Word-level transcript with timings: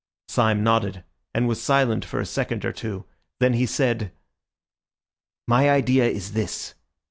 Syme 0.29 0.63
nodded 0.63 1.03
and 1.31 1.47
was 1.47 1.61
silent 1.61 2.05
for 2.05 2.19
a 2.19 2.25
second 2.25 2.65
or 2.65 2.71
two, 2.73 3.05
then 3.39 3.53
he 3.53 3.67
said— 3.67 4.11
"My 5.47 5.69
idea 5.69 6.05
is 6.07 6.31
this. 6.33 6.73